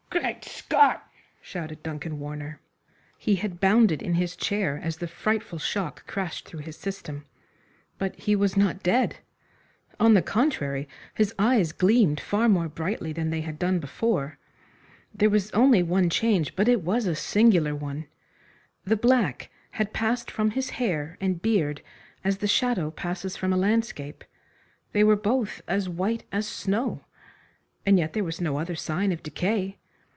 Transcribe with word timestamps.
"Great 0.11 0.43
Scott!" 0.43 1.09
shouted 1.41 1.83
Duncan 1.83 2.19
Warner. 2.19 2.59
He 3.17 3.35
had 3.35 3.61
bounded 3.61 4.01
in 4.01 4.15
his 4.15 4.35
chair 4.35 4.77
as 4.83 4.97
the 4.97 5.07
frightful 5.07 5.57
shock 5.57 6.05
crashed 6.05 6.45
through 6.45 6.59
his 6.59 6.75
system. 6.75 7.25
But 7.97 8.17
he 8.17 8.35
was 8.35 8.57
not 8.57 8.83
dead. 8.83 9.17
On 10.01 10.13
the 10.13 10.21
contrary, 10.21 10.89
his 11.13 11.33
eyes 11.39 11.71
gleamed 11.71 12.19
far 12.19 12.49
more 12.49 12.67
brightly 12.67 13.13
than 13.13 13.29
they 13.29 13.39
had 13.41 13.57
done 13.57 13.79
before. 13.79 14.37
There 15.15 15.29
was 15.29 15.49
only 15.53 15.81
one 15.81 16.09
change, 16.09 16.57
but 16.57 16.67
it 16.67 16.81
was 16.83 17.05
a 17.07 17.15
singular 17.15 17.73
one. 17.73 18.05
The 18.83 18.97
black 18.97 19.49
had 19.71 19.93
passed 19.93 20.29
from 20.29 20.51
his 20.51 20.71
hair 20.71 21.17
and 21.21 21.41
beard 21.41 21.81
as 22.23 22.39
the 22.39 22.47
shadow 22.47 22.91
passes 22.91 23.37
from 23.37 23.53
a 23.53 23.57
landscape. 23.57 24.25
They 24.91 25.05
were 25.05 25.15
both 25.15 25.61
as 25.69 25.87
white 25.87 26.25
as 26.33 26.45
snow. 26.47 27.05
And 27.85 27.97
yet 27.97 28.11
there 28.11 28.25
was 28.25 28.41
no 28.41 28.57
other 28.59 28.75
sign 28.75 29.13
of 29.13 29.23
decay. 29.23 29.77